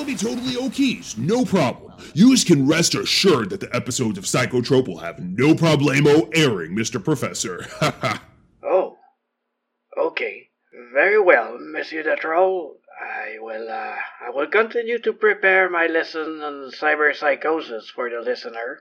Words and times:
We'll 0.00 0.04
be 0.04 0.14
totally 0.14 0.54
okies, 0.54 1.18
no 1.18 1.44
problem. 1.44 1.92
You 2.14 2.34
can 2.36 2.66
rest 2.66 2.94
assured 2.94 3.50
that 3.50 3.60
the 3.60 3.74
episodes 3.74 4.18
of 4.18 4.24
Psychotrope 4.24 4.88
will 4.88 4.98
have 4.98 5.18
no 5.20 5.54
problemo 5.54 6.30
airing, 6.34 6.74
Mr. 6.74 7.02
Professor. 7.02 7.66
oh, 8.62 8.96
okay. 9.98 10.48
Very 10.92 11.20
well, 11.20 11.58
Monsieur 11.60 12.02
de 12.02 12.16
Troll. 12.16 12.76
I 13.00 13.38
will, 13.40 13.68
uh, 13.68 13.96
I 14.26 14.30
will 14.30 14.48
continue 14.48 14.98
to 15.00 15.12
prepare 15.12 15.68
my 15.68 15.86
lesson 15.86 16.40
on 16.42 16.70
cyberpsychosis 16.70 17.90
for 17.94 18.10
the 18.10 18.20
listener. 18.20 18.80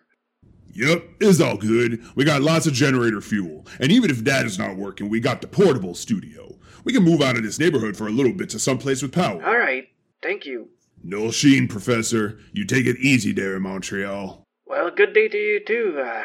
Yep, 0.79 1.03
it's 1.19 1.41
all 1.41 1.57
good. 1.57 2.01
We 2.15 2.23
got 2.23 2.41
lots 2.41 2.65
of 2.65 2.71
generator 2.71 3.19
fuel. 3.19 3.67
And 3.81 3.91
even 3.91 4.09
if 4.09 4.23
that 4.23 4.45
is 4.45 4.57
not 4.57 4.77
working, 4.77 5.09
we 5.09 5.19
got 5.19 5.41
the 5.41 5.47
portable 5.47 5.93
studio. 5.93 6.57
We 6.85 6.93
can 6.93 7.03
move 7.03 7.21
out 7.21 7.35
of 7.35 7.43
this 7.43 7.59
neighborhood 7.59 7.97
for 7.97 8.07
a 8.07 8.11
little 8.11 8.31
bit 8.31 8.49
to 8.51 8.59
someplace 8.59 9.01
with 9.01 9.11
power. 9.11 9.45
All 9.45 9.57
right, 9.57 9.89
thank 10.23 10.45
you. 10.45 10.69
No 11.03 11.31
sheen, 11.31 11.67
Professor. 11.67 12.39
You 12.53 12.65
take 12.65 12.85
it 12.85 12.95
easy 12.97 13.33
there 13.33 13.57
in 13.57 13.63
Montreal. 13.63 14.45
Well, 14.65 14.89
good 14.95 15.13
day 15.13 15.27
to 15.27 15.37
you 15.37 15.59
too, 15.67 16.01
uh, 16.01 16.23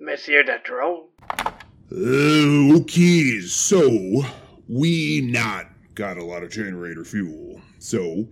Monsieur 0.00 0.42
de 0.42 0.58
Troll. 0.64 1.10
Uh, 1.92 2.78
okay, 2.80 3.38
so 3.42 4.24
we 4.68 5.20
not 5.30 5.66
got 5.94 6.16
a 6.16 6.24
lot 6.24 6.42
of 6.42 6.50
generator 6.50 7.04
fuel. 7.04 7.60
So 7.78 8.26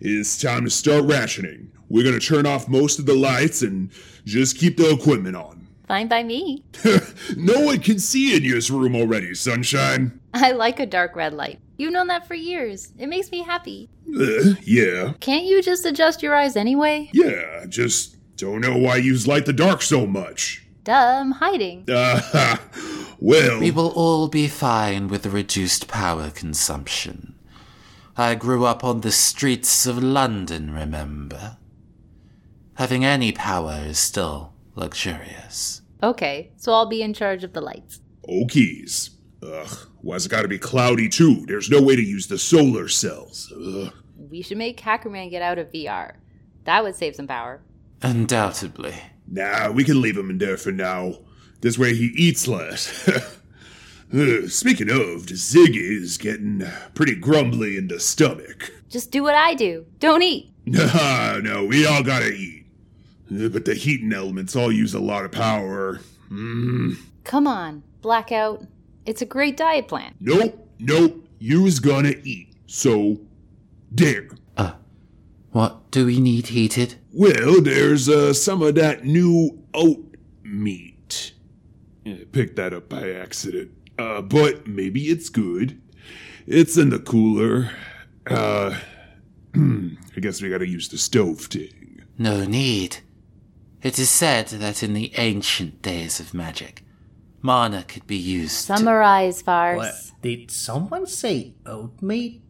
it's 0.00 0.40
time 0.40 0.64
to 0.64 0.70
start 0.70 1.04
rationing. 1.04 1.70
We're 1.88 2.04
gonna 2.04 2.20
turn 2.20 2.46
off 2.46 2.68
most 2.68 2.98
of 2.98 3.06
the 3.06 3.14
lights 3.14 3.62
and 3.62 3.90
just 4.24 4.58
keep 4.58 4.76
the 4.76 4.90
equipment 4.90 5.36
on. 5.36 5.66
Fine 5.88 6.08
by 6.08 6.24
me. 6.24 6.64
no 7.36 7.60
one 7.60 7.78
can 7.78 8.00
see 8.00 8.36
in 8.36 8.42
this 8.42 8.70
room 8.70 8.96
already, 8.96 9.34
sunshine. 9.34 10.20
I 10.34 10.50
like 10.50 10.80
a 10.80 10.86
dark 10.86 11.14
red 11.14 11.32
light. 11.32 11.60
You've 11.76 11.92
known 11.92 12.08
that 12.08 12.26
for 12.26 12.34
years. 12.34 12.92
It 12.98 13.06
makes 13.06 13.30
me 13.30 13.42
happy. 13.42 13.88
Uh, 14.08 14.54
yeah. 14.62 15.12
Can't 15.20 15.44
you 15.44 15.62
just 15.62 15.84
adjust 15.84 16.22
your 16.22 16.34
eyes 16.34 16.56
anyway? 16.56 17.08
Yeah, 17.12 17.66
just 17.68 18.16
don't 18.36 18.60
know 18.62 18.76
why 18.76 18.96
you 18.96 19.16
light 19.18 19.46
the 19.46 19.52
dark 19.52 19.80
so 19.82 20.06
much. 20.06 20.66
Duh, 20.84 21.20
I'm 21.20 21.32
hiding. 21.32 21.84
Uh, 21.88 22.56
well. 23.26 23.58
We 23.58 23.72
will 23.72 23.92
all 23.96 24.28
be 24.28 24.46
fine 24.46 25.08
with 25.08 25.24
the 25.24 25.30
reduced 25.30 25.88
power 25.88 26.30
consumption. 26.30 27.34
I 28.16 28.36
grew 28.36 28.64
up 28.64 28.84
on 28.84 29.00
the 29.00 29.10
streets 29.10 29.84
of 29.84 30.02
London, 30.02 30.70
remember? 30.70 31.58
Having 32.74 33.04
any 33.04 33.32
power 33.32 33.82
is 33.84 33.98
still 33.98 34.52
luxurious. 34.76 35.82
Okay, 36.02 36.52
so 36.56 36.72
I'll 36.72 36.88
be 36.88 37.02
in 37.02 37.12
charge 37.12 37.42
of 37.42 37.52
the 37.52 37.60
lights. 37.60 38.00
Okies. 38.28 39.10
Ugh, 39.42 39.76
why's 40.02 40.26
it 40.26 40.28
gotta 40.28 40.48
be 40.48 40.58
cloudy 40.58 41.08
too? 41.08 41.44
There's 41.46 41.68
no 41.68 41.82
way 41.82 41.96
to 41.96 42.02
use 42.02 42.28
the 42.28 42.38
solar 42.38 42.88
cells. 42.88 43.52
Ugh. 43.52 43.92
We 44.30 44.40
should 44.42 44.58
make 44.58 44.80
Hackerman 44.80 45.30
get 45.30 45.42
out 45.42 45.58
of 45.58 45.72
VR. 45.72 46.14
That 46.64 46.84
would 46.84 46.94
save 46.94 47.16
some 47.16 47.26
power. 47.26 47.60
Undoubtedly. 48.02 48.94
Nah, 49.28 49.70
we 49.72 49.82
can 49.82 50.00
leave 50.00 50.16
him 50.16 50.30
in 50.30 50.38
there 50.38 50.56
for 50.56 50.70
now. 50.70 51.18
This 51.60 51.78
way 51.78 51.94
he 51.94 52.06
eats 52.16 52.46
less. 52.46 52.86
speaking 54.48 54.90
of, 54.90 55.26
Ziggy 55.26 56.00
is 56.00 56.16
getting 56.18 56.62
pretty 56.94 57.14
grumbly 57.14 57.76
in 57.76 57.88
the 57.88 57.98
stomach. 57.98 58.72
Just 58.88 59.10
do 59.10 59.22
what 59.22 59.34
I 59.34 59.54
do. 59.54 59.86
Don't 59.98 60.22
eat. 60.22 60.52
No, 60.68 61.40
no, 61.40 61.64
we 61.64 61.86
all 61.86 62.02
gotta 62.02 62.32
eat. 62.32 62.66
But 63.30 63.64
the 63.66 63.74
heating 63.74 64.12
elements 64.12 64.56
all 64.56 64.72
use 64.72 64.94
a 64.94 64.98
lot 64.98 65.24
of 65.24 65.30
power. 65.30 66.00
Mm. 66.28 66.96
Come 67.22 67.46
on, 67.46 67.84
Blackout. 68.02 68.66
It's 69.04 69.22
a 69.22 69.26
great 69.26 69.56
diet 69.56 69.86
plan. 69.86 70.14
Nope, 70.18 70.68
nope. 70.80 71.24
You's 71.38 71.78
gonna 71.78 72.14
eat. 72.24 72.52
So, 72.66 73.20
there. 73.92 74.28
Uh, 74.56 74.72
what 75.52 75.88
do 75.92 76.06
we 76.06 76.18
need 76.20 76.48
heated? 76.48 76.96
Well, 77.12 77.60
there's 77.62 78.08
uh, 78.08 78.32
some 78.32 78.60
of 78.62 78.74
that 78.74 79.04
new 79.04 79.62
oat 79.72 80.16
meat. 80.42 80.95
Yeah, 82.06 82.22
picked 82.30 82.54
that 82.54 82.72
up 82.72 82.88
by 82.88 83.10
accident. 83.10 83.72
Uh, 83.98 84.22
but 84.22 84.68
maybe 84.68 85.06
it's 85.06 85.28
good. 85.28 85.82
It's 86.46 86.76
in 86.76 86.90
the 86.90 87.00
cooler. 87.00 87.72
Uh, 88.30 88.78
I 89.56 90.20
guess 90.20 90.40
we 90.40 90.48
gotta 90.48 90.68
use 90.68 90.88
the 90.88 90.98
stove 90.98 91.40
thing. 91.40 92.02
No 92.16 92.44
need. 92.44 92.98
It 93.82 93.98
is 93.98 94.08
said 94.08 94.46
that 94.48 94.84
in 94.84 94.94
the 94.94 95.12
ancient 95.16 95.82
days 95.82 96.20
of 96.20 96.32
magic, 96.32 96.84
mana 97.42 97.82
could 97.82 98.06
be 98.06 98.16
used. 98.16 98.52
Summarize, 98.52 99.42
Farce. 99.42 99.76
What? 99.76 100.22
Did 100.22 100.52
someone 100.52 101.08
say 101.08 101.54
oat 101.66 102.00
meat? 102.00 102.40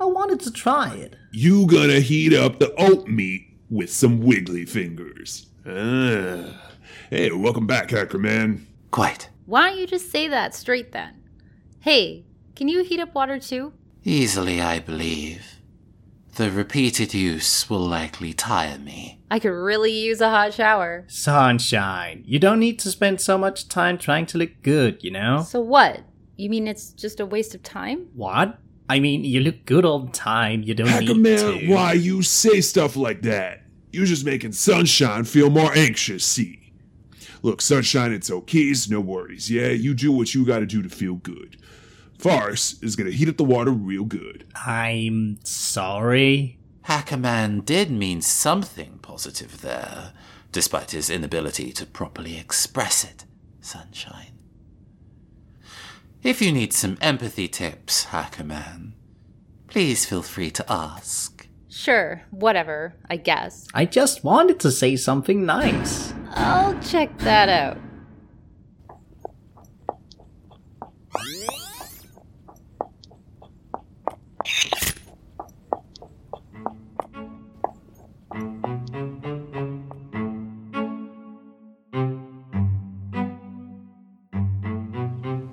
I 0.00 0.06
wanted 0.06 0.40
to 0.40 0.50
try 0.50 0.94
it. 0.94 1.16
You 1.32 1.66
gonna 1.66 2.00
heat 2.00 2.32
up 2.32 2.60
the 2.60 2.74
oat 2.76 3.08
meat 3.08 3.53
with 3.74 3.92
some 3.92 4.20
wiggly 4.20 4.64
fingers. 4.64 5.46
Ah. 5.66 6.70
Hey, 7.10 7.32
welcome 7.32 7.66
back, 7.66 7.90
Hacker 7.90 8.18
Man. 8.18 8.66
Quite. 8.92 9.28
Why 9.46 9.70
don't 9.70 9.78
you 9.80 9.86
just 9.88 10.12
say 10.12 10.28
that 10.28 10.54
straight 10.54 10.92
then? 10.92 11.20
Hey, 11.80 12.24
can 12.54 12.68
you 12.68 12.84
heat 12.84 13.00
up 13.00 13.14
water 13.16 13.40
too? 13.40 13.72
Easily, 14.04 14.60
I 14.60 14.78
believe. 14.78 15.58
The 16.36 16.52
repeated 16.52 17.14
use 17.14 17.68
will 17.68 17.80
likely 17.80 18.32
tire 18.32 18.78
me. 18.78 19.20
I 19.28 19.40
could 19.40 19.48
really 19.50 19.92
use 19.92 20.20
a 20.20 20.30
hot 20.30 20.54
shower. 20.54 21.04
Sunshine, 21.08 22.22
you 22.26 22.38
don't 22.38 22.60
need 22.60 22.78
to 22.80 22.90
spend 22.90 23.20
so 23.20 23.36
much 23.36 23.68
time 23.68 23.98
trying 23.98 24.26
to 24.26 24.38
look 24.38 24.50
good, 24.62 25.02
you 25.02 25.10
know? 25.10 25.42
So 25.42 25.60
what? 25.60 26.00
You 26.36 26.48
mean 26.48 26.68
it's 26.68 26.92
just 26.92 27.18
a 27.18 27.26
waste 27.26 27.56
of 27.56 27.64
time? 27.64 28.06
What? 28.14 28.56
I 28.88 29.00
mean, 29.00 29.24
you 29.24 29.40
look 29.40 29.64
good 29.64 29.84
all 29.84 30.00
the 30.00 30.12
time. 30.12 30.62
You 30.62 30.74
don't 30.74 30.86
Hacker 30.88 31.14
need 31.14 31.16
Man, 31.16 31.58
to. 31.58 31.72
why 31.72 31.94
you 31.94 32.22
say 32.22 32.60
stuff 32.60 32.96
like 32.96 33.22
that? 33.22 33.63
You're 33.94 34.06
just 34.06 34.24
making 34.24 34.52
Sunshine 34.52 35.22
feel 35.24 35.50
more 35.50 35.72
anxious, 35.72 36.24
see? 36.24 36.72
Look, 37.42 37.62
Sunshine, 37.62 38.12
it's 38.12 38.30
okay, 38.30 38.58
it's 38.58 38.90
no 38.90 39.00
worries, 39.00 39.50
yeah? 39.50 39.68
You 39.68 39.94
do 39.94 40.10
what 40.10 40.34
you 40.34 40.44
gotta 40.44 40.66
do 40.66 40.82
to 40.82 40.88
feel 40.88 41.14
good. 41.14 41.56
Farce 42.18 42.82
is 42.82 42.96
gonna 42.96 43.10
heat 43.10 43.28
up 43.28 43.36
the 43.36 43.44
water 43.44 43.70
real 43.70 44.04
good. 44.04 44.46
I'm 44.66 45.38
sorry. 45.44 46.58
Hackerman 46.86 47.64
did 47.64 47.90
mean 47.90 48.20
something 48.20 48.98
positive 49.00 49.60
there, 49.60 50.12
despite 50.50 50.90
his 50.90 51.08
inability 51.08 51.72
to 51.72 51.86
properly 51.86 52.36
express 52.36 53.04
it, 53.04 53.24
Sunshine. 53.60 54.32
If 56.22 56.42
you 56.42 56.50
need 56.50 56.72
some 56.72 56.98
empathy 57.00 57.46
tips, 57.46 58.06
Hackerman, 58.06 58.92
please 59.68 60.04
feel 60.06 60.22
free 60.22 60.50
to 60.50 60.72
ask. 60.72 61.43
Sure, 61.76 62.22
whatever, 62.30 62.94
I 63.10 63.16
guess. 63.16 63.66
I 63.74 63.84
just 63.84 64.22
wanted 64.22 64.60
to 64.60 64.70
say 64.70 64.94
something 64.94 65.44
nice. 65.44 66.14
I'll 66.30 66.78
check 66.78 67.18
that 67.18 67.48
out. 67.48 67.78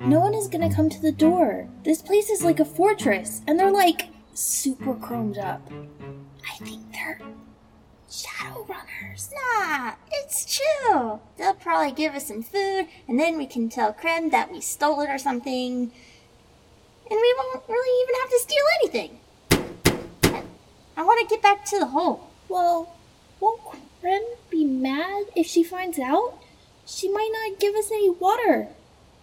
No 0.06 0.20
one 0.20 0.36
is 0.36 0.48
gonna 0.48 0.72
come 0.72 0.88
to 0.88 1.02
the 1.02 1.12
door. 1.12 1.68
This 1.84 2.04
place 2.04 2.30
is 2.30 2.44
like 2.44 2.60
a 2.60 2.66
fortress, 2.66 3.42
and 3.48 3.60
they're 3.60 3.72
like 3.72 4.04
super 4.34 4.94
chromed 4.94 5.38
up. 5.38 5.62
I 6.50 6.64
think 6.64 6.92
they're 6.92 7.20
shadow 8.10 8.66
runners. 8.68 9.32
Nah, 9.34 9.94
it's 10.12 10.46
chill. 10.46 11.22
They'll 11.38 11.54
probably 11.54 11.92
give 11.94 12.14
us 12.14 12.28
some 12.28 12.44
food, 12.44 12.88
and 13.08 13.20
then 13.20 13.38
we 13.38 13.46
can 13.46 13.70
tell 13.70 13.94
Krem 13.94 14.32
that 14.32 14.52
we 14.52 14.62
stole 14.62 15.02
it 15.02 15.10
or 15.10 15.18
something. 15.18 15.92
And 17.10 17.20
we 17.20 17.36
won't 17.38 17.64
really 17.68 18.04
even 18.04 18.22
have 18.22 18.30
to 18.30 18.40
steal 18.40 18.64
anything. 18.82 19.20
I, 20.98 21.04
want 21.04 21.20
to 21.28 21.34
get 21.34 21.42
back 21.42 21.66
to 21.66 21.80
the 21.80 21.88
hole. 21.88 22.30
Well, 22.48 22.96
won't 23.40 23.62
Krem 24.02 24.22
be 24.50 24.64
mad 24.66 25.26
if 25.36 25.48
she 25.48 25.64
finds 25.64 26.00
out? 26.00 26.38
She 26.86 27.10
might 27.10 27.32
not 27.34 27.60
give 27.60 27.76
us 27.76 27.92
any 27.92 28.10
water. 28.10 28.70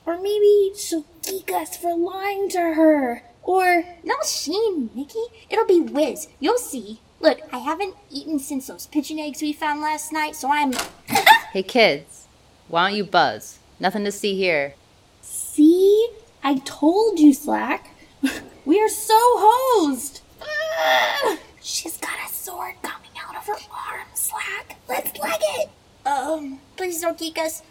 Or 0.04 0.16
maybe 0.16 0.72
she'll 0.76 1.04
geek 1.22 1.50
us 1.52 1.76
for 1.76 1.94
lying 1.94 2.48
to 2.50 2.60
her. 2.60 3.22
Or 3.48 3.82
No 4.04 4.14
sheen, 4.26 4.90
Nikki. 4.94 5.24
It'll 5.48 5.64
be 5.64 5.80
whiz. 5.80 6.28
You'll 6.38 6.58
see. 6.58 7.00
Look, 7.18 7.40
I 7.50 7.60
haven't 7.60 7.94
eaten 8.10 8.38
since 8.38 8.66
those 8.66 8.86
pigeon 8.86 9.18
eggs 9.18 9.40
we 9.40 9.54
found 9.54 9.80
last 9.80 10.12
night, 10.12 10.36
so 10.36 10.50
I'm. 10.52 10.74
Hey 11.52 11.62
kids, 11.62 12.26
why 12.68 12.86
don't 12.86 12.98
you 12.98 13.04
buzz? 13.04 13.58
Nothing 13.80 14.04
to 14.04 14.12
see 14.12 14.36
here. 14.36 14.74
see, 15.22 16.10
I 16.44 16.56
told 16.58 17.18
you, 17.18 17.32
Slack. 17.32 17.88
We 18.66 18.78
are 18.82 18.88
so 18.90 19.16
hosed. 19.18 20.20
She's 21.62 21.96
got 21.96 22.18
a 22.22 22.30
sword 22.30 22.74
coming 22.82 23.12
out 23.26 23.34
of 23.34 23.46
her 23.46 23.54
arm, 23.54 24.08
Slack. 24.12 24.76
Let's 24.86 25.18
leg 25.18 25.40
it. 25.40 25.70
Um, 26.04 26.60
please 26.76 27.00
don't 27.00 27.18
geek 27.18 27.38
us. 27.38 27.62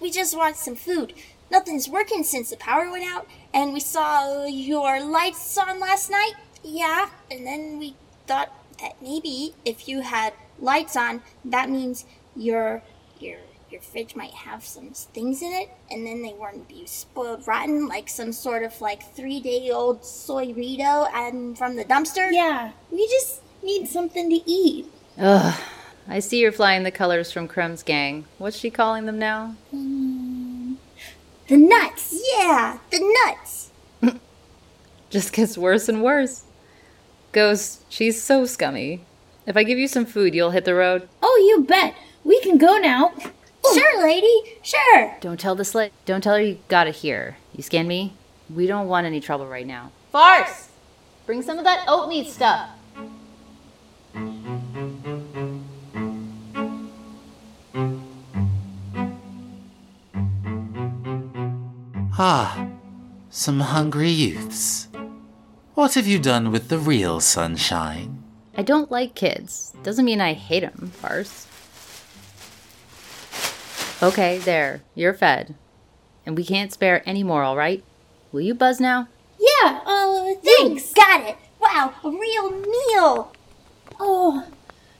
We 0.00 0.10
just 0.10 0.34
want 0.34 0.56
some 0.56 0.76
food. 0.76 1.12
Nothing's 1.50 1.90
working 1.90 2.24
since 2.24 2.48
the 2.48 2.56
power 2.56 2.90
went 2.90 3.04
out, 3.04 3.26
and 3.56 3.72
we 3.72 3.80
saw 3.80 4.44
your 4.44 5.02
lights 5.02 5.56
on 5.56 5.80
last 5.80 6.10
night. 6.10 6.34
Yeah, 6.62 7.08
and 7.30 7.46
then 7.46 7.78
we 7.78 7.96
thought 8.26 8.52
that 8.80 9.00
maybe 9.00 9.54
if 9.64 9.88
you 9.88 10.02
had 10.02 10.34
lights 10.60 10.94
on, 10.94 11.22
that 11.46 11.70
means 11.70 12.04
your 12.36 12.82
your 13.18 13.38
your 13.70 13.80
fridge 13.80 14.14
might 14.14 14.34
have 14.34 14.62
some 14.62 14.90
things 14.90 15.40
in 15.40 15.52
it, 15.52 15.70
and 15.90 16.06
then 16.06 16.22
they 16.22 16.34
wouldn't 16.34 16.68
be 16.68 16.84
spoiled 16.84 17.48
rotten 17.48 17.88
like 17.88 18.10
some 18.10 18.32
sort 18.32 18.62
of 18.62 18.78
like 18.82 19.02
three 19.14 19.40
day 19.40 19.70
old 19.70 20.04
soy 20.04 20.52
Rito 20.52 21.06
and 21.14 21.56
from 21.56 21.76
the 21.76 21.84
dumpster. 21.84 22.30
Yeah, 22.30 22.72
we 22.90 23.08
just 23.08 23.40
need 23.62 23.88
something 23.88 24.28
to 24.28 24.50
eat. 24.50 24.92
Ugh. 25.18 25.58
I 26.08 26.20
see 26.20 26.40
you're 26.40 26.52
flying 26.52 26.84
the 26.84 26.92
colors 26.92 27.32
from 27.32 27.48
Crum's 27.48 27.82
gang. 27.82 28.26
What's 28.38 28.56
she 28.56 28.70
calling 28.70 29.06
them 29.06 29.18
now? 29.18 29.56
Um, 29.72 29.95
The 31.48 31.56
nuts. 31.56 32.14
Yeah, 32.34 32.78
the 32.90 33.14
nuts. 33.24 33.70
Just 35.10 35.32
gets 35.32 35.56
worse 35.56 35.88
and 35.88 36.02
worse. 36.02 36.42
Ghost, 37.32 37.84
she's 37.88 38.22
so 38.22 38.46
scummy. 38.46 39.04
If 39.46 39.56
I 39.56 39.62
give 39.62 39.78
you 39.78 39.86
some 39.86 40.06
food, 40.06 40.34
you'll 40.34 40.50
hit 40.50 40.64
the 40.64 40.74
road. 40.74 41.08
Oh, 41.22 41.44
you 41.48 41.64
bet. 41.64 41.94
We 42.24 42.40
can 42.40 42.58
go 42.58 42.78
now. 42.78 43.12
Sure, 43.74 44.02
lady. 44.02 44.58
Sure. 44.62 45.16
Don't 45.20 45.38
tell 45.38 45.54
the 45.54 45.64
slit. 45.64 45.92
Don't 46.04 46.20
tell 46.20 46.34
her 46.34 46.42
you 46.42 46.58
got 46.68 46.88
it 46.88 46.96
here. 46.96 47.36
You 47.54 47.62
scan 47.62 47.86
me? 47.86 48.14
We 48.52 48.66
don't 48.66 48.88
want 48.88 49.06
any 49.06 49.20
trouble 49.20 49.46
right 49.46 49.66
now. 49.66 49.92
Farce! 50.10 50.68
Bring 51.26 51.42
some 51.42 51.58
of 51.58 51.64
that 51.64 51.84
oatmeal 51.88 52.24
stuff. 52.24 52.70
Ah, 62.18 62.68
some 63.28 63.60
hungry 63.60 64.08
youths. 64.08 64.88
What 65.74 65.92
have 65.94 66.06
you 66.06 66.18
done 66.18 66.50
with 66.50 66.70
the 66.70 66.78
real 66.78 67.20
sunshine? 67.20 68.22
I 68.56 68.62
don't 68.62 68.90
like 68.90 69.14
kids. 69.14 69.74
Doesn't 69.82 70.06
mean 70.06 70.22
I 70.22 70.32
hate 70.32 70.60
them, 70.60 70.92
farce. 70.94 71.46
Okay, 74.02 74.38
there. 74.38 74.80
You're 74.94 75.12
fed. 75.12 75.54
And 76.24 76.38
we 76.38 76.44
can't 76.44 76.72
spare 76.72 77.02
any 77.06 77.22
more, 77.22 77.44
alright? 77.44 77.84
Will 78.32 78.40
you 78.40 78.54
buzz 78.54 78.80
now? 78.80 79.08
Yeah, 79.38 79.80
uh, 79.84 80.34
thanks. 80.42 80.88
You 80.88 80.94
got 80.94 81.20
it. 81.20 81.36
Wow, 81.60 81.92
a 82.02 82.10
real 82.10 82.50
meal. 82.50 83.32
Oh, 84.00 84.46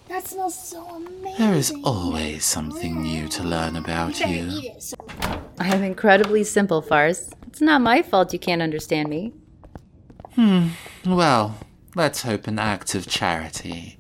that 0.08 0.26
smells 0.28 0.58
so 0.58 0.84
amazing. 0.86 1.34
There 1.38 1.54
is 1.54 1.72
always 1.84 2.44
something 2.44 3.02
new 3.02 3.28
to 3.28 3.42
learn 3.42 3.76
about 3.76 4.18
Better 4.18 4.32
you. 4.32 4.70
it. 4.70 4.82
So 4.82 4.96
I 5.58 5.74
am 5.74 5.82
incredibly 5.82 6.44
simple, 6.44 6.82
farce. 6.82 7.30
It's 7.46 7.60
not 7.60 7.80
my 7.80 8.02
fault 8.02 8.32
you 8.32 8.38
can't 8.38 8.62
understand 8.62 9.08
me. 9.08 9.32
Hmm. 10.34 10.68
Well, 11.04 11.58
let's 11.94 12.22
hope 12.22 12.46
an 12.46 12.58
act 12.58 12.94
of 12.94 13.06
charity 13.06 13.98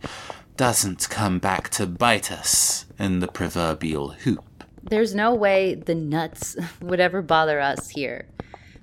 doesn't 0.56 1.08
come 1.10 1.38
back 1.38 1.68
to 1.70 1.86
bite 1.86 2.30
us 2.32 2.86
in 2.98 3.20
the 3.20 3.28
proverbial 3.28 4.10
hoop. 4.10 4.64
There's 4.82 5.14
no 5.14 5.34
way 5.34 5.74
the 5.74 5.94
nuts 5.94 6.56
would 6.80 7.00
ever 7.00 7.22
bother 7.22 7.60
us 7.60 7.88
here. 7.90 8.26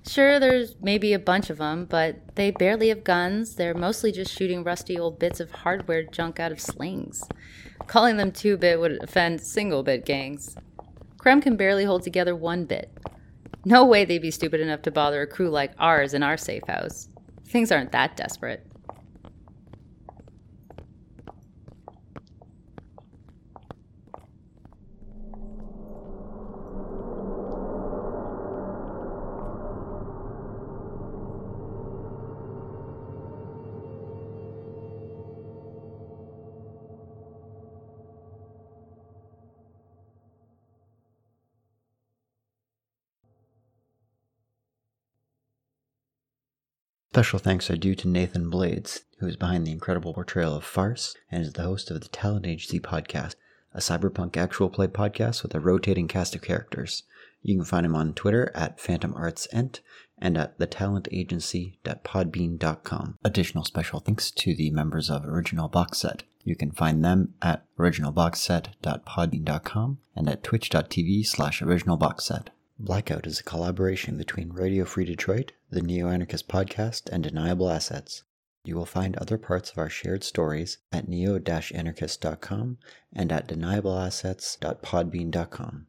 Sure, 0.06 0.38
there's 0.38 0.76
maybe 0.82 1.14
a 1.14 1.20
bunch 1.20 1.50
of 1.50 1.60
them, 1.60 1.86
but 1.86 2.36
they 2.36 2.52
barely 2.52 2.90
have 2.90 3.06
guns. 3.06 3.56
They're 3.56 3.74
mostly 3.74 4.12
just 4.12 4.38
shooting 4.38 4.64
rusty 4.64 5.00
old 5.00 5.18
bits 5.18 5.40
of 5.40 5.52
hardware 5.52 6.04
junk 6.04 6.40
out 6.40 6.52
of 6.52 6.60
slings. 6.60 7.24
Calling 7.88 8.18
them 8.18 8.32
two 8.32 8.58
bit 8.58 8.80
would 8.80 9.02
offend 9.02 9.40
single 9.40 9.82
bit 9.82 10.06
gangs. 10.06 10.58
Krem 11.18 11.42
can 11.42 11.56
barely 11.56 11.86
hold 11.86 12.04
together 12.04 12.36
one 12.36 12.66
bit. 12.66 12.92
No 13.64 13.86
way 13.86 14.04
they'd 14.04 14.22
be 14.22 14.32
stupid 14.32 14.60
enough 14.60 14.82
to 14.82 14.92
bother 14.92 15.22
a 15.22 15.28
crew 15.28 15.50
like 15.50 15.72
ours 15.80 16.14
in 16.14 16.22
our 16.22 16.36
safe 16.36 16.68
house. 16.68 17.08
Things 17.46 17.72
aren't 17.72 17.94
that 17.94 18.18
desperate. 18.18 18.68
Special 47.14 47.38
thanks 47.38 47.70
are 47.70 47.78
due 47.78 47.94
to 47.94 48.08
Nathan 48.08 48.50
Blades, 48.50 49.02
who 49.20 49.28
is 49.28 49.36
behind 49.36 49.68
the 49.68 49.72
incredible 49.72 50.16
portrayal 50.16 50.56
of 50.56 50.64
Farce 50.64 51.16
and 51.30 51.44
is 51.44 51.54
the 51.54 51.62
host 51.62 51.92
of 51.92 52.02
the 52.02 52.08
Talent 52.08 52.48
Agency 52.48 52.80
podcast, 52.80 53.36
a 53.72 53.78
cyberpunk 53.78 54.36
actual 54.36 54.68
play 54.68 54.88
podcast 54.88 55.44
with 55.44 55.54
a 55.54 55.60
rotating 55.60 56.08
cast 56.08 56.34
of 56.34 56.42
characters. 56.42 57.04
You 57.44 57.56
can 57.56 57.66
find 57.66 57.86
him 57.86 57.96
on 57.96 58.16
Twitter 58.16 58.52
at 58.56 58.80
PhantomArtsEnt 58.80 59.82
and 60.18 60.40
at 60.40 60.58
thetalentagency.podbean.com. 60.58 63.20
Additional 63.24 63.64
special 63.64 64.00
thanks 64.00 64.32
to 64.32 64.56
the 64.56 64.72
members 64.72 65.12
of 65.12 65.24
Original 65.24 65.68
Box 65.68 66.00
Set. 66.00 66.24
You 66.44 66.56
can 66.56 66.72
find 66.72 67.06
them 67.06 67.36
at 67.44 67.64
originalboxset.podbean.com 67.78 69.98
and 70.16 70.28
at 70.28 70.42
twitch.tv 70.42 71.28
slash 71.28 71.62
originalboxset. 71.62 72.48
Blackout 72.80 73.28
is 73.28 73.40
a 73.40 73.44
collaboration 73.44 74.18
between 74.18 74.52
Radio 74.52 74.84
Free 74.84 75.06
Detroit, 75.06 75.52
the 75.70 75.82
Neo 75.82 76.10
Anarchist 76.10 76.48
podcast, 76.48 77.08
and 77.12 77.24
Deniable 77.24 77.70
Assets. 77.70 78.24
You 78.66 78.76
will 78.76 78.86
find 78.86 79.16
other 79.16 79.38
parts 79.38 79.70
of 79.70 79.78
our 79.78 79.90
shared 79.90 80.24
stories 80.24 80.80
at 80.92 81.08
neo-anarchist.com 81.08 82.78
and 83.12 83.32
at 83.32 83.48
deniableassets.podbean.com. 83.48 85.88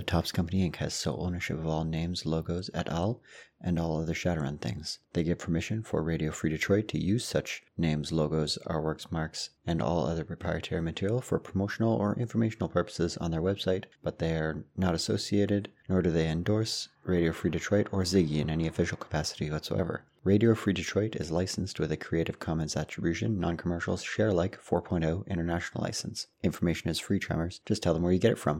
The 0.00 0.06
Topps 0.06 0.32
Company 0.32 0.66
Inc. 0.66 0.76
has 0.76 0.94
sole 0.94 1.26
ownership 1.26 1.58
of 1.58 1.66
all 1.66 1.84
names, 1.84 2.24
logos, 2.24 2.70
et 2.72 2.88
al., 2.88 3.20
and 3.60 3.78
all 3.78 4.00
other 4.00 4.14
Shadowrun 4.14 4.58
things. 4.58 4.98
They 5.12 5.22
give 5.22 5.40
permission 5.40 5.82
for 5.82 6.02
Radio 6.02 6.30
Free 6.30 6.48
Detroit 6.48 6.88
to 6.88 6.98
use 6.98 7.22
such 7.22 7.62
names, 7.76 8.10
logos, 8.10 8.56
artworks, 8.64 9.12
marks, 9.12 9.50
and 9.66 9.82
all 9.82 10.06
other 10.06 10.24
proprietary 10.24 10.80
material 10.80 11.20
for 11.20 11.38
promotional 11.38 11.92
or 11.92 12.18
informational 12.18 12.70
purposes 12.70 13.18
on 13.18 13.30
their 13.30 13.42
website, 13.42 13.84
but 14.02 14.20
they 14.20 14.32
are 14.36 14.64
not 14.74 14.94
associated, 14.94 15.70
nor 15.86 16.00
do 16.00 16.10
they 16.10 16.30
endorse 16.30 16.88
Radio 17.04 17.32
Free 17.32 17.50
Detroit 17.50 17.86
or 17.92 18.04
Ziggy 18.04 18.36
in 18.40 18.48
any 18.48 18.66
official 18.66 18.96
capacity 18.96 19.50
whatsoever. 19.50 20.04
Radio 20.24 20.54
Free 20.54 20.72
Detroit 20.72 21.16
is 21.16 21.30
licensed 21.30 21.78
with 21.78 21.92
a 21.92 21.96
Creative 21.98 22.38
Commons 22.38 22.74
Attribution, 22.74 23.38
Non-Commercial, 23.38 23.98
Share 23.98 24.28
Alike 24.28 24.58
4.0 24.62 25.26
International 25.26 25.82
License. 25.82 26.26
Information 26.42 26.88
is 26.88 26.98
free, 26.98 27.18
Tremors. 27.18 27.60
Just 27.66 27.82
tell 27.82 27.92
them 27.92 28.02
where 28.02 28.12
you 28.12 28.18
get 28.18 28.32
it 28.32 28.38
from. 28.38 28.58